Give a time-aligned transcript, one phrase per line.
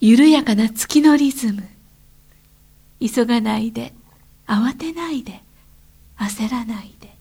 [0.00, 1.64] 緩やかな月のリズム。
[3.00, 3.92] 急がないで
[4.46, 5.40] 慌てないで
[6.16, 7.12] 焦らないで。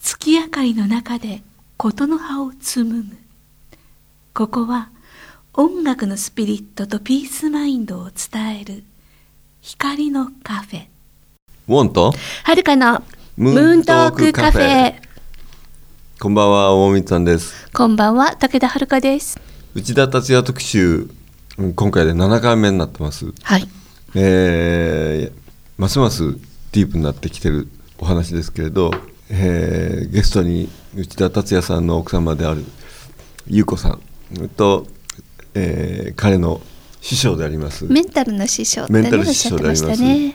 [0.00, 1.42] 月明かりの中で
[1.76, 3.16] 琴の葉を紡ぐ。
[4.32, 4.88] ここは
[5.52, 8.82] 音楽のスピリットとピースマインドを伝える
[9.60, 10.86] 光のカフェ。
[11.68, 12.14] ウォンと？
[12.44, 13.02] はるかの
[13.36, 14.94] ムムーントークカフェ。
[16.18, 17.68] こんばんは大光さんです。
[17.74, 19.38] こんばんは武田遥です。
[19.74, 20.88] 内田達也特集。
[20.88, 21.21] うん
[21.58, 23.26] 今回で7回目になってます。
[23.42, 23.68] はい。
[24.14, 25.42] えー
[25.78, 26.32] ますます
[26.72, 27.66] ディープになってきてる
[27.98, 28.90] お話ですけれど、
[29.28, 32.64] えーゲストに内田達也さんの奥様である
[33.46, 34.86] 優子さんと、
[35.54, 36.60] えー彼の
[37.00, 40.34] 師匠であります、メンタルの師匠メンタル師匠でありね。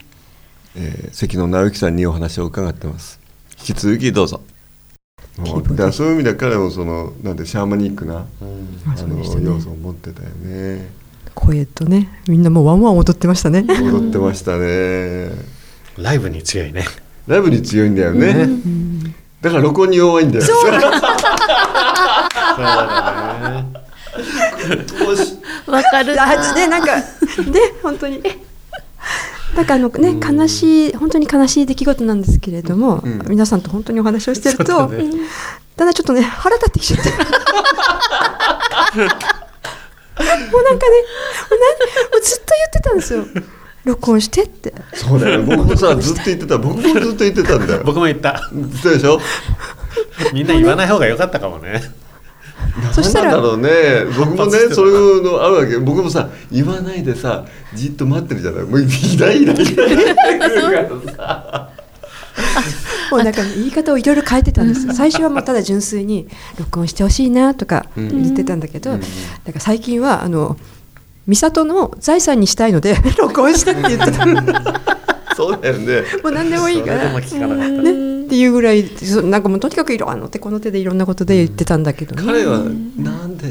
[0.75, 3.19] えー関野直之さんにお話を伺ってます。
[3.59, 4.41] 引き続きどうぞ。
[5.75, 8.77] だそういう意味では彼もそのなんてシャーマニックな、うん。
[8.87, 10.89] あの要素を持ってたよね
[11.37, 13.63] 声とねみんなもうワンワン踊ってましたね。
[13.69, 15.29] 踊ってましたね。
[15.97, 16.83] ライブに強いね。
[17.27, 18.47] ライブに強いんだよね、
[19.41, 20.45] だから録音に弱いんだよ。
[20.45, 20.85] そうだね。
[25.67, 26.23] わかるな。
[26.23, 27.03] あねなんかね
[27.83, 28.23] 本当に。
[29.55, 33.21] なんかあのね悲しい本当に悲しい出来事なんですけれども、うん。
[33.29, 35.03] 皆さんと本当にお話をしてると、ね。
[35.75, 37.11] だんだんちょっとね腹立ってきちゃって
[40.51, 40.95] もうなんかね
[41.49, 43.25] もうなんもうずっと言ってたんですよ。
[43.85, 44.73] 録音してって。
[44.93, 46.57] そうだよ僕もさずっと言ってた。
[46.57, 47.83] 僕もずっと言ってたんだよ。
[47.85, 48.49] 僕も言った。
[48.51, 49.19] 言ってたでしょ？
[50.33, 51.81] みんな言わない方が良かったかもね。
[52.91, 53.69] そしたらなんだろうね。
[54.17, 55.77] 僕もねそういうのあるわけ。
[55.77, 58.65] 僕もさ言わないでさじっと待ってるじゃない。
[58.65, 60.87] もうイライライライライ
[63.23, 64.93] なんかね言い方をいろいろ変えてたんですよ。
[64.93, 66.27] 最初はもうただ純粋に
[66.59, 68.99] 録音してほしいなとか言ってたんだけど、うん。
[68.99, 69.09] だか
[69.53, 70.57] ら最近はあの
[71.27, 74.25] 美里の財産にしたいので録音してって言ってた。
[74.25, 74.41] も
[75.35, 76.03] そうだよね。
[76.23, 77.11] う何でもいいから。
[77.11, 77.67] かなか。
[77.67, 78.17] ね。
[78.27, 78.83] っていうぐらい
[79.23, 82.59] なんかもうとにかくいろあの手この手でいろんなことで言ってたんだけどね、彼は
[82.97, 83.47] なんで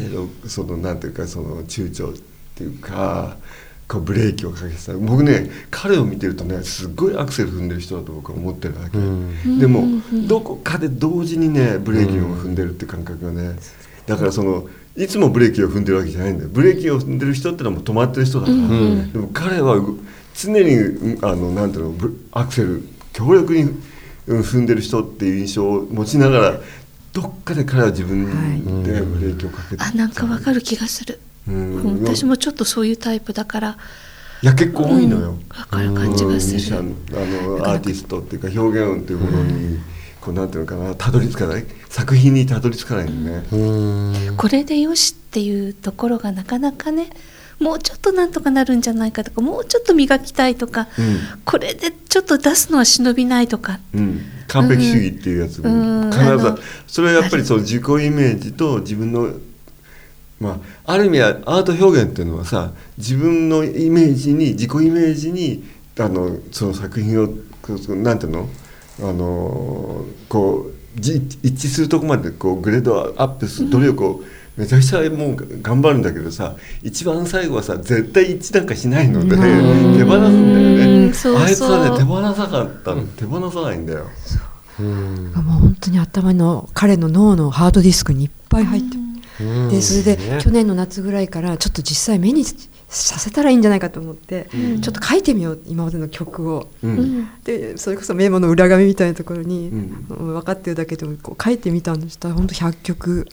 [0.47, 2.19] そのなんていうかその躊躇っ
[2.54, 3.37] ていうか
[3.88, 4.94] こうブレーキをかけてた。
[4.94, 9.58] 僕ね彼を見てるとねすごいアクセル踏んでる人だと僕は思ってるわけ、うん。
[9.58, 9.84] でも
[10.26, 13.56] どこかで同時にねブレーキを踏んでるって感覚がね
[14.06, 16.50] だからそのいつもブレーキを踏んでるわけじゃないんだよ。
[16.52, 19.98] ブレーキを踏んでる人ってのはもう止まってる人だから、んでも彼はう
[20.34, 22.82] 常にうんあのなんていうのブアクセル
[23.12, 23.62] 強力に
[24.26, 26.60] うん踏んでる人っていう印象を持ちながら
[27.12, 28.24] どっかで彼は自分
[28.82, 31.77] でブレーキをかけてあなんかわかる気がする、うん。
[31.77, 33.77] うん私もちょっとそういうタイプだから。
[34.43, 36.83] いや結構多いのよ、わかる感じがする。
[36.83, 39.79] ンあのアーティストっていうか表現音っていうものに、
[40.21, 41.65] こうなんていうのかなたどり着かない？
[41.89, 43.57] 作品にたどり着かないね、う
[44.33, 44.37] ん。
[44.37, 47.09] これでよしっていうところがなかなかね
[47.59, 51.19] もうちょっとなんとかなるんじゃないかとかもうちょっと磨きたいとか、うん。
[51.47, 53.81] これでちょっと出すのは忍びないとか。
[53.95, 56.11] うん、完璧主義っていうやつうん。
[56.11, 56.55] も必ず。
[56.87, 59.33] それはやっぱりその自己イメージと自分の
[60.41, 65.64] まあある意味はアート表現っていうのはさ自分のイメージに自己イメージに
[65.98, 67.28] あのその作品を
[67.97, 68.48] なんていうの？
[68.98, 74.20] あのこうじ一致するとこまでこうグレードアップする努力を
[74.56, 79.98] めちゃくちゃもう頑張るんだけどさ一番最後はさ絶対一致なんかしないのでうん。
[79.98, 81.06] 手放すんだよね。
[81.06, 81.36] うんそう。
[81.36, 83.03] あいつはね手放さなかったの。
[83.03, 84.06] 手放さないんだよ。
[84.80, 84.82] う。
[84.82, 85.32] ん。
[85.32, 88.97] もう本当に頭の彼の脳のハードディスクにいっぱい入って
[89.70, 90.38] でそれでね。
[90.41, 94.80] 去年の夏ぐらいからちょっと実際目にさせたらいいんじゃないかと思って、うん。
[94.80, 96.69] ちょっと書いてみよう今までの曲を。
[96.82, 97.20] ううん。
[97.20, 100.06] んでそれこそメモの裏紙みたいなところに、うん。
[100.10, 102.28] うん分かってるだけでもこう書いてみたんですした。
[102.28, 103.28] ら本当100曲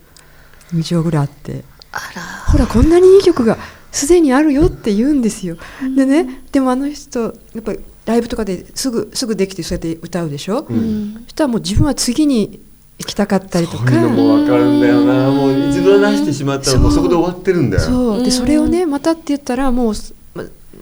[0.74, 1.64] 以上ぐらいあって。
[1.92, 2.22] あら。
[2.52, 3.58] ほらこんなにいい曲が
[3.92, 5.58] すでにあるよって言うんですよ。
[5.96, 11.14] でねでもあの人やっぱりライブとかですぐすぐできてそうやって歌うでしょ、ううんん。
[11.24, 12.60] そしたらもう自分は次に
[13.04, 15.30] 行きたかったりとそうかいうのも分かるんだよな。
[15.30, 17.84] もう一度出してしまったらもうそこで終わってるんだよ。
[17.84, 18.24] そう。
[18.24, 19.94] でそれをねまたって言ったらもう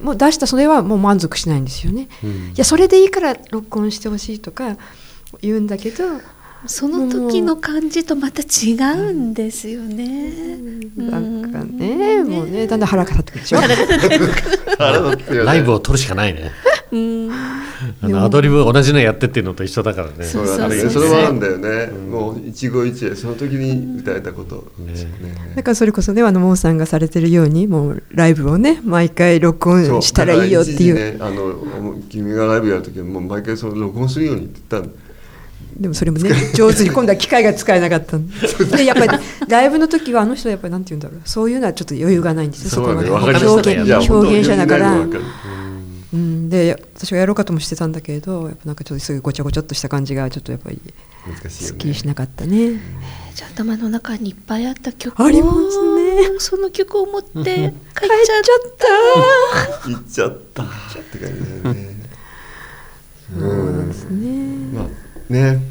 [0.04, 2.08] もう出したそれはもう満足しないんですよね。
[2.24, 2.30] うん。
[2.30, 4.78] いやそれでいいから録音してほしいとか
[5.42, 6.04] 言うんだけど、
[6.66, 10.32] その時の感じとまた違うんですよね。
[10.96, 13.58] なんかねもうねだんだん腹が立ってくるでしょ。
[14.78, 15.48] 腹立ってるよね。
[15.48, 16.52] ライブを撮るしかないね。
[16.92, 17.32] うん
[18.02, 20.26] あのアドリブ同じのやってっていうのと一緒だからね。
[20.26, 21.04] そうだねそうそう。
[21.04, 21.88] それはあるんだよね。
[21.88, 24.94] もう一期一会その時に歌えたことね。
[25.56, 30.96] だからそれこそねあのモーさんがされてるようにもうライブをね毎回録音したらいいよっていう。
[31.18, 34.94] だから一時ねあの君がライブやる時はもう毎回その録音するようにって言ったの
[35.80, 38.86] でもそれもね上手に今度は機械が使えなかったんで。
[38.86, 41.22] やっぱりライブの時はあの人はやっぱりなんて言うんだろう。
[41.24, 43.10] そういうのはちょっと余裕がないんですよそこまで。
[43.10, 44.98] 表現者だから
[46.14, 50.82] うん、で私はやろうかともしてたんだけどやっぱなんかちょっとそういうごちゃごちゃっとした感じがちょっとやっぱり
[51.26, 52.74] 難しいよすっきりしねなかったね。
[53.34, 56.40] じゃあ頭の中にいっぱいあった曲をありますね。
[56.40, 58.14] その曲を持って帰っちゃっ帰 っ
[59.86, 60.66] ちゃ行っちゃったっ
[61.12, 61.96] て感じだよね。
[63.34, 64.28] そうなんですね。
[64.74, 65.62] まあね。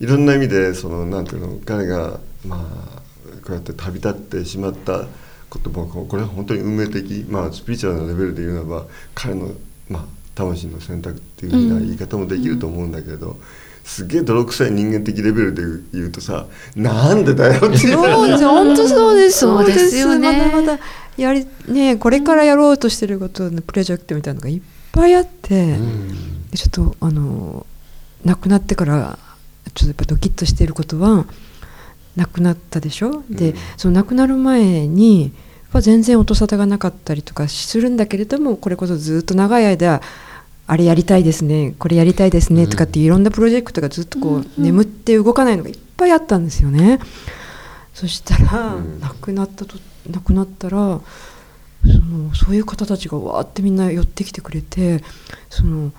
[0.00, 3.02] いろんな意味でそのなんていうの彼がまあ
[3.44, 5.06] こうやって旅立ってしまった
[5.48, 9.50] こともこれは本当に運命的まあスピリチュアルなレベルで言うならば彼の
[9.88, 10.04] まあ
[10.34, 13.38] 魂の選択っていうふうな言い方もできると思うんだけど、
[13.84, 17.96] すげえ泥臭い人間的レベルで言うとさなんでだよっていう。
[17.96, 20.50] そうです本当そうですそうですよね。
[20.52, 20.78] まだまだ
[21.16, 25.76] やりねこれからやろうとしてることのプロジェクトみたいなのがいっぱいあって、
[26.50, 27.66] でちょっとあの
[28.24, 29.18] 亡くなってから
[29.74, 31.26] ちょっとやっぱドキッとしていることは
[32.16, 33.56] 亡くなったでしょ、でうん。
[33.76, 35.32] その亡くなる前に
[35.74, 40.00] ぱ全然音沙汰がなかったりとかするんだけれどもこれこそずっと長い間
[40.66, 47.00] あれやりたいですねこれやりたいですねとかっていろんなプロジェクトがずっとこう眠って動かないのがいっぱいあったんですよね。
[47.92, 49.76] そしたら、うん亡くなったと
[50.10, 51.02] 亡くなったらそ
[51.86, 55.02] のそういう方たちがわーってみんな寄ってきてくれて
[55.48, 55.92] その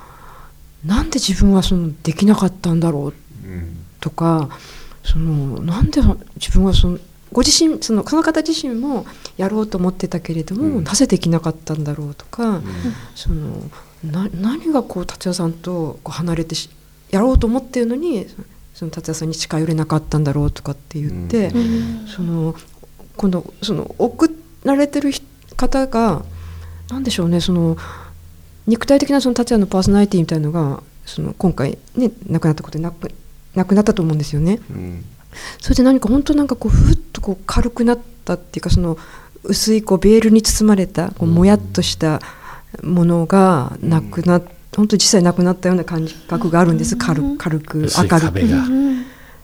[0.84, 3.14] なんで自分はそのできなかったんだろ
[3.44, 4.50] ううんとか
[5.04, 6.02] そのなんで
[6.36, 7.00] 自分はその
[7.36, 9.06] ご自身そのその方自身も
[9.36, 10.84] やろうと思ってたけれども、うん。
[10.86, 12.64] なぜできなかったんだろうとか、うん。
[13.14, 13.62] その
[14.06, 16.70] な何がこう達也さんとこう離れてし
[17.12, 18.26] やろうと思ってるのに
[18.74, 22.08] その達也さんに近寄れなかったんだろうとかって言って、うん。
[22.08, 22.56] その
[23.18, 24.34] 今度その送
[24.64, 26.24] られてる人方が
[26.90, 27.78] 何でしょうねその
[28.68, 33.12] 肉体的なその達也のパーソナリティみたいのがその今回ね亡くなったことでなく
[33.54, 34.60] なくなったと思うんですよね。
[34.70, 35.06] うん
[35.60, 38.98] それで何か本当なんかこうふっとこう軽くなったっていうかその
[39.44, 42.20] 薄いこうベールに包まれたこうもやっとした
[42.84, 44.44] ものがなくなっ
[44.76, 46.98] 本当に実際なくなったような感覚があるんです。
[46.98, 48.42] 軽く軽く薄い明るく。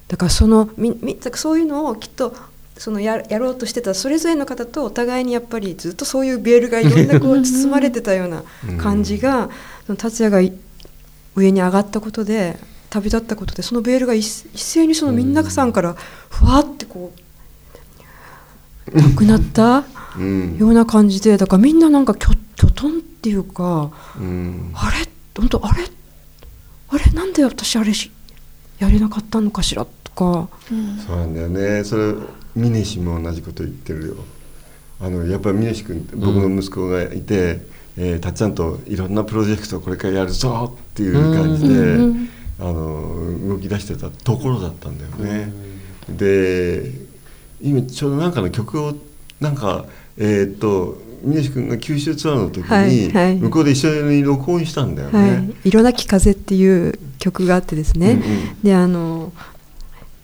[0.10, 2.36] だからそのみみそういうのをきっと
[2.78, 8.44] そのややろうとしてたそれぞれの方とお互いにやっぱりずっとそういうベールがいろんなこう包まれてたような
[8.78, 9.50] 感じが
[9.86, 10.52] その達也がい
[11.36, 12.60] 上に上がったことで
[12.92, 15.94] 旅立ったことでそのベールが一一斉にそのみんなさんから
[16.30, 17.12] ふわってこ
[18.94, 19.86] うなくなった
[20.18, 20.58] うん。
[20.58, 24.72] ような感じでだからみんななんかきょきょとんっていうかうん。
[24.76, 25.10] あれ？
[25.36, 25.84] 本当あれ？
[26.90, 27.12] あれ？
[27.14, 28.12] なんで私あれし
[28.80, 30.50] やれなかったのかしらとか。
[31.08, 31.84] そうなんだよね。
[31.86, 32.14] それ
[32.56, 34.16] 峰氏も同じこと言ってるよ。
[35.00, 37.62] あのやっぱり峰氏君僕の息子がいて、
[37.96, 41.98] えーたっちゃんといろんなプロジェクトをこれからやるぞっていう感じで、
[42.62, 45.52] あの動き出してたところだったんだよね、
[46.08, 46.92] で
[47.60, 48.94] 今ちょうどなんかの曲を
[49.40, 49.86] なんか
[50.18, 53.36] えーっと峰氏君が九州ツアーの時に、はいはい。
[53.38, 58.62] 向こうで一緒に録音したんだよね、はい、色なき風っていう曲があってですね、うんうん。
[58.64, 59.32] であの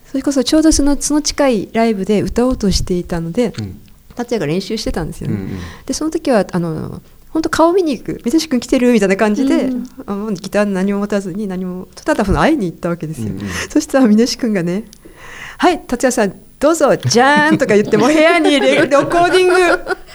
[0.05, 3.81] それこそちょうどそのその近いライブで歌おうとしていたのでうん。
[4.15, 5.49] 達也が練習してたんですよね、うんうん。
[5.85, 7.01] でその時はあの
[7.37, 9.69] 本当顔見に行く「水志君来てる?」みたいな感じで、
[10.07, 10.33] うん。
[10.33, 13.33] ギター何も持たずに何もただその会いに行ったわけですよ、うん。
[13.41, 14.85] うんそしたら峰志君がね
[15.59, 19.55] 「はい達也さんどうぞじゃーん」とか言ってもう部屋にレレコーディング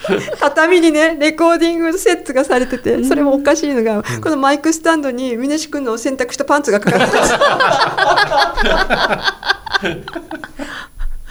[0.40, 7.34] 畳にねレコーディングセットがされててそれもおかしいのが、このマイクスタンドに峰志君の洗濯したパンツがかかってます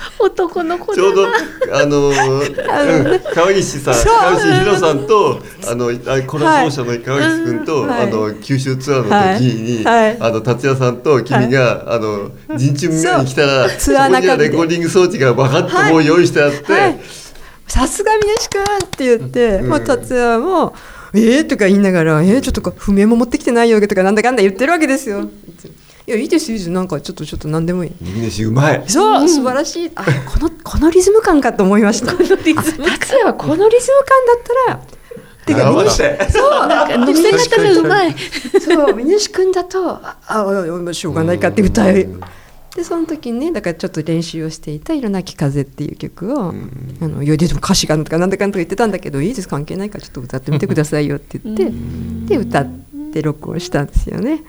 [0.19, 2.11] 男の子ちょうどあの
[3.33, 8.01] 川岸さん川岸宏さんとあのあコラ奏者の川岸君と、はい。
[8.03, 16.99] あの九州ツアーの時に、あの達也さんと君が、あの陣中見に来たらそこにはレコーディング装置がバカッともう用意してあって、はい。
[17.67, 19.69] さすが峰志君って言って、うん。
[19.69, 20.73] もう達也も
[21.13, 25.29] 「えー?」とか言いながら「えー、ちょっとか譜面も持ってきてないよ」とかなんだかんだ言ってるわけですよ。
[26.11, 28.43] いやいいですいいですなんかちょっとちょっと何でもいい。
[28.43, 29.91] うまいそう、素晴らしい。
[29.95, 32.11] あ、この、このリズム感かと思いました。
[32.11, 32.63] このリズム感。
[32.99, 34.79] 達也はこのリズム感だったら。
[35.45, 38.15] てか、直してそう、なんか乗せ方がうまい
[38.59, 40.45] そう、峰志君だと、あ、あ、
[40.89, 42.05] あしょうがないかって歌い。
[42.75, 46.53] で、その時にね、だからちょっと練習をしていた色なき風っていう曲を。
[47.01, 51.71] あの、いや、でも歌詞がなんとか、なんだかんとか言ってたんだけど、いいです、関係ないから、ちょっと歌ってみてくださいよって言って。
[52.27, 52.67] で、歌っ
[53.13, 54.43] て録音したんですよね。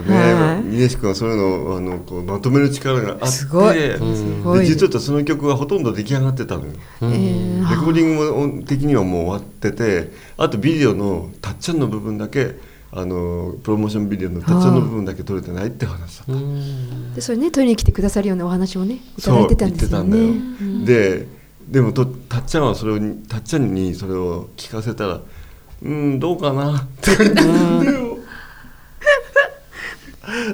[0.00, 0.62] ねはい。
[0.62, 3.74] 峰志君はそういうのをあのこうまとめる力があってすごい。
[3.74, 4.66] ですごい。
[4.66, 6.72] 実はその曲がほとんど出来上がってたのよ。
[7.02, 12.56] えーレコーディングも的にはもう終わっててあとビデオのたっちゃんの部分だけ
[12.90, 16.32] あのプロモーションビデオのたっちゃんの部分だけ撮れてないって話だった。
[16.32, 17.14] うん。
[17.14, 21.28] でそれね取りに来てくださるようなお話もねいただいてたんですよそう言ねってたんだよ、で
[21.68, 25.20] でもとたっちゃんはそれをたっちゃんにそれを聞かせたら
[25.82, 28.11] 「うんどうかな」って言って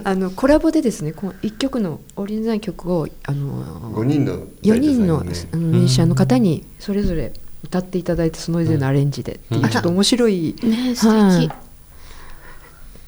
[0.05, 7.33] あのコラボでですねこの一曲のオリジナル曲をあの5人の4人の,、ミュージシャンの方にそれぞれ
[7.64, 9.33] 歌っていただいてそのぞれのアレンジで。
[9.33, 11.49] っていううんちょっと面白い、ね素はい。
[11.49, 11.52] 敵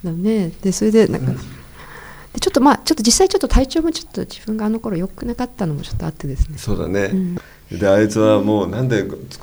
[0.04, 0.52] だね。
[0.62, 6.58] でそれでなんか、でちょっとまあちょっと実際ちょっと体調もちょっと自分があの頃良くなかったのもちょっとあってですね。
[6.58, 7.36] そうだね、ん。
[7.70, 9.38] であいつはもうなんでつ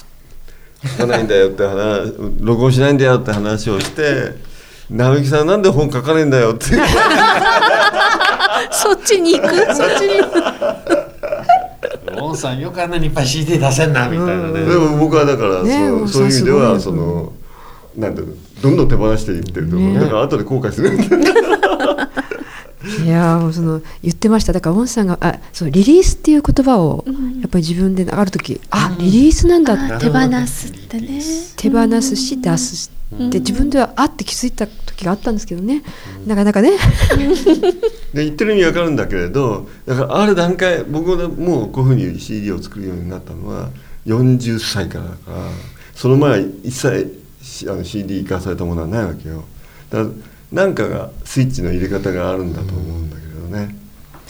[0.87, 4.35] つかないんだよって話録音しないんだよって話をして
[4.89, 6.65] 直樹さんなんで本書かねえんだよって。
[8.71, 9.55] そっちに行く？
[9.75, 10.21] そっちに。
[12.31, 17.33] ンさんよくあんなにいっぱい CD 出せんなみたいなね、でも僕はだから、ねそうそういう意味ではその、
[17.95, 19.99] なんだろうどんどん手放していってると思う、ね。
[19.99, 20.91] だから後で後悔する
[23.05, 24.53] いやーもうその言ってました。
[24.53, 29.93] だからウォンさんがあそうリリースっていう言葉をんやっぱり自分である時、あリリースなんだって。
[29.93, 31.21] あ手放すってね。
[31.55, 35.83] 手放すし出すって自分ではあって気づいた時があったんですけどね、
[36.25, 36.71] なかなかね。
[38.13, 43.69] で言ってる意味わかるんだけれどだからある段階僕がもうこういうふうに CD を作るようになったのは
[44.05, 45.37] 40歳からだから
[45.93, 49.43] その前は一切しあの CD 化されたものはないわけよ。
[49.89, 50.09] だから
[50.51, 53.75] 何かがスイッチの入れ方があるんだと思うんだけどね、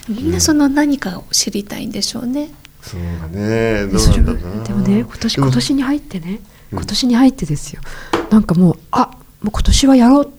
[0.09, 2.49] みんなその何かを知りたいんでしょうね。
[2.81, 3.87] そうだね。
[3.87, 4.63] どうなんだろうな。
[4.63, 6.39] でもね今年今年に入ってね
[6.71, 6.77] うん。
[6.79, 7.81] 今年に入ってですよ。
[8.29, 10.29] なんかもうあもう今年はやろうっ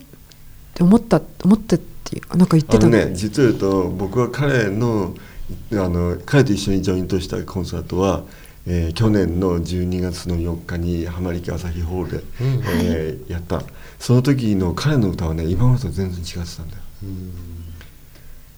[0.73, 2.79] て思った思ってっていうなんか言ってあの。
[2.79, 5.13] たのね実を言うと僕は彼の
[5.71, 8.23] あの彼と一緒にジョイントしたコンサートは、
[8.71, 12.63] えー去年の12月の4日に浜離家朝日ホールで、うん。
[12.83, 13.63] えーやった。
[13.97, 16.81] その時の彼の歌はね今までと全然違ってたんだよ。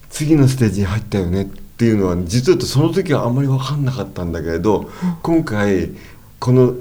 [0.09, 4.91] 次のステージに入ったよねっていうのは実はその時はあんまり分かんなかったんだけれど、
[5.23, 5.91] 今回
[6.39, 6.75] この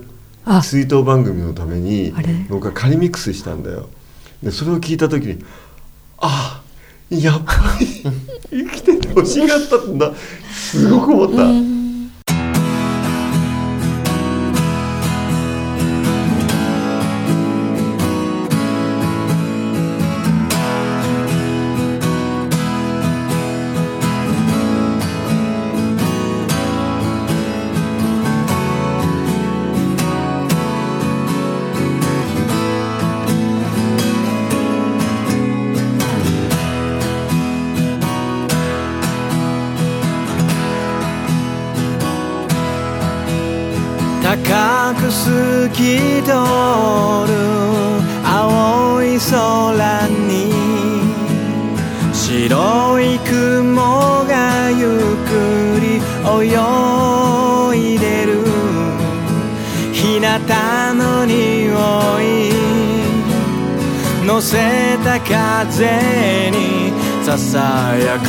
[0.44, 0.60] あ。
[0.60, 2.12] 追悼番組のために
[2.49, 3.88] 僕は仮ミックスしたんだよ。
[4.42, 5.44] でそれを聞いた時に
[6.18, 6.62] あ
[7.08, 7.87] やっぱり
[8.50, 10.12] 生きててほしかったんだ。
[10.52, 11.44] すごく思った、
[45.80, 47.32] き通る
[48.22, 50.52] 青い空に。
[52.12, 55.87] 白い雲がゆっくり
[56.28, 56.52] 泳
[57.94, 58.44] いでる。
[59.92, 60.26] 日向
[60.94, 61.34] の匂
[62.20, 62.52] い。
[64.26, 66.92] 乗せた風に
[67.25, 68.28] ささやく。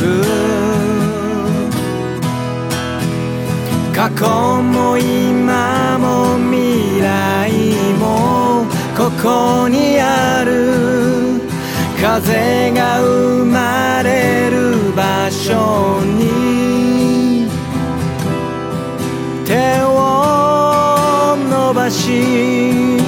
[3.94, 4.26] 過去
[4.62, 5.91] も今
[9.22, 11.40] こにある。
[12.00, 17.46] 風が生まれる場所に。
[19.46, 22.98] 手を伸ばし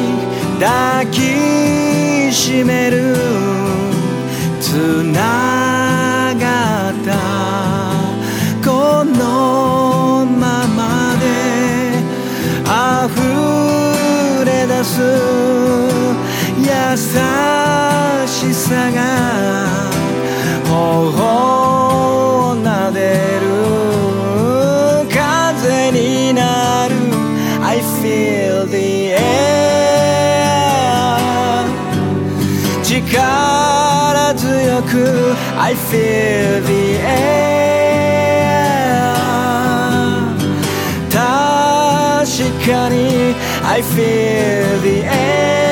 [0.60, 3.33] 抱きしめる。
[18.64, 18.98] さが
[20.64, 20.72] 頬
[22.52, 22.98] を撫で
[23.42, 23.44] る
[25.12, 26.94] 風になる
[27.62, 29.20] I feel the air
[32.82, 37.44] 力強く I feel the air
[41.10, 41.20] 確
[42.66, 45.63] かに I feel the air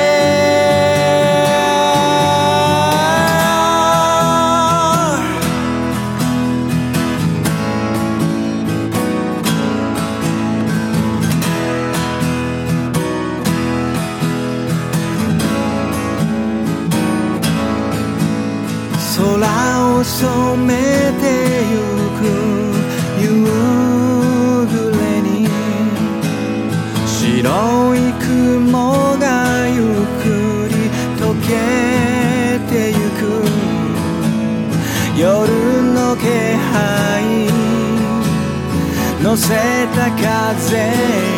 [39.35, 40.91] せた風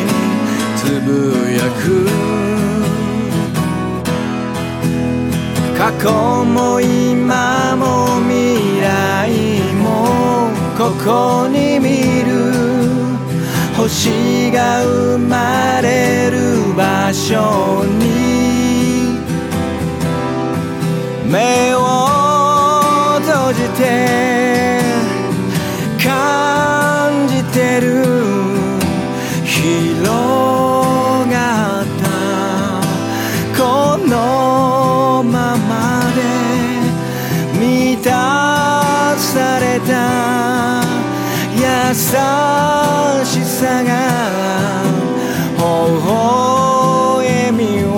[0.03, 0.09] に
[0.75, 1.11] つぶ
[1.51, 2.05] やく
[5.77, 6.11] 過去
[6.45, 8.83] も今も未来
[9.75, 12.51] もここに見る
[13.77, 19.19] 星が生まれる場所に
[21.31, 21.79] 目を
[23.21, 24.35] 閉じて
[27.75, 27.87] 感じてる。
[29.43, 30.05] 広
[31.29, 32.05] がった。
[33.57, 33.61] こ
[33.97, 35.69] のまま
[36.15, 36.17] で。
[37.59, 38.09] 満た
[39.17, 39.91] された。
[41.55, 41.63] 優
[43.25, 43.91] しさが。
[45.57, 45.61] 微
[46.05, 47.89] 笑みを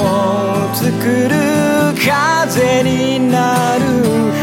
[0.73, 0.85] 作
[1.29, 1.35] る
[1.95, 3.35] 風にな
[3.77, 3.83] る。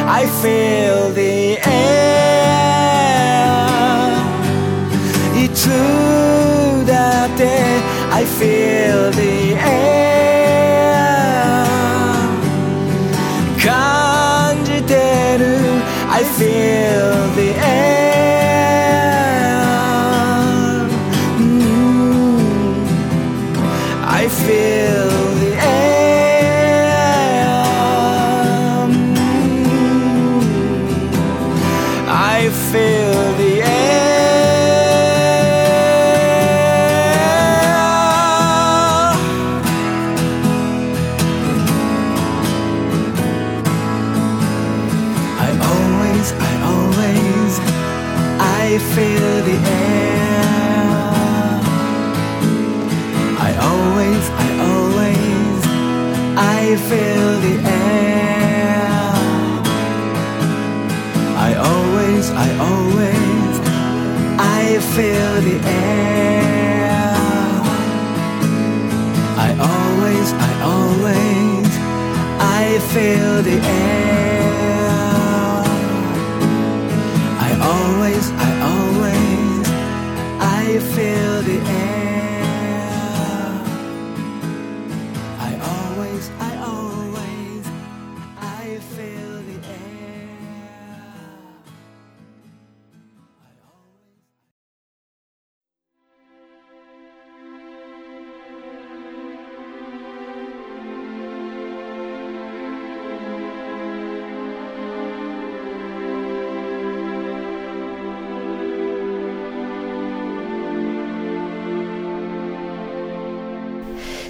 [0.07, 1.24] I feel the
[5.64, 5.70] つ
[6.86, 7.48] だって
[8.12, 9.43] I feel the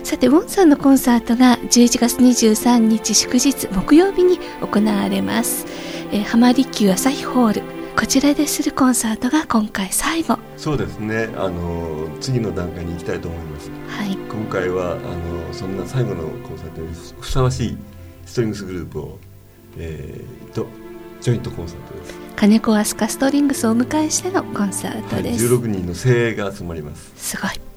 [0.04, 5.64] さてウォンさんのコンサートが11月23日祝日木曜日に行われます、
[6.12, 7.62] えー、浜離宮朝日ホール。
[7.96, 10.38] こちらでするコンサートが今回最後。
[10.58, 11.30] そうですね。
[11.36, 13.70] あの次の段階に行きたいと思います。
[13.88, 14.14] はい。
[14.14, 16.88] 今回はあのそんな最後のコンサートに
[17.20, 17.78] ふさわしい
[18.26, 19.18] ストリングスグループを、
[19.78, 20.66] えー、と
[21.22, 27.10] ジョイントコンサートです、金子飛鳥ストリングスをお迎えしてのコンサーはい、トです、16人の精鋭が集まります。
[27.16, 27.73] すごい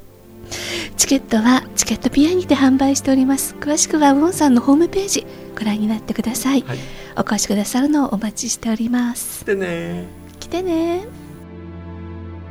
[0.97, 3.55] チケットはチケットピアにて販売しております。
[3.59, 6.77] 詳しくはウォンさんのホームページご覧になってください、はい。
[7.15, 9.45] お越しくださるのをお待ちしております。
[9.45, 10.07] でね。
[10.39, 11.05] 来てね。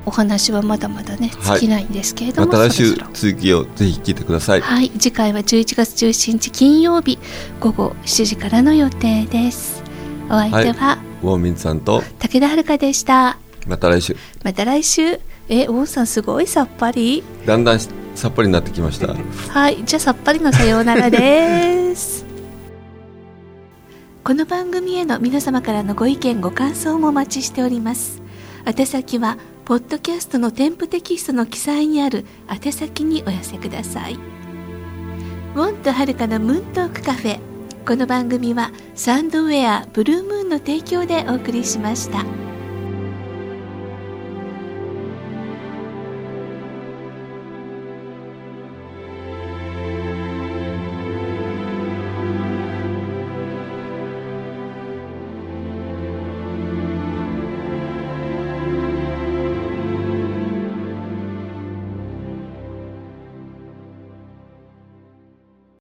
[0.06, 1.60] お話はまだまだねはい。
[1.60, 4.60] 尽きないんですけれども、また来週続きをぜひ聞いてください。
[4.60, 4.90] はい。
[4.90, 7.18] 次回は11月17日金曜日
[7.58, 9.82] 午後7時からの予定です。
[10.26, 13.38] お相手はウォーミンさんと武田遥でした。
[13.66, 14.16] また来週。
[14.44, 15.20] また来週。
[15.48, 17.24] え王さんすごいさっぱり。
[17.44, 19.14] だんだんしさっぱりになってきました。
[19.52, 22.24] はいじゃあさっぱりのさようならです。
[24.24, 28.22] この番組への皆様からのご意見ご感想もお待ちしております。
[28.66, 34.18] 宛先はポッドキャストの添付テキストの記載にある宛先にお寄せください。
[35.54, 37.38] ウォンとはるかのムーントークカフェ。
[37.86, 42.45] この番組はサンドウェアブルームーンの提供でお送りしました。